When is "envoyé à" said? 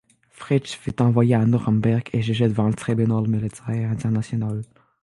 0.99-1.45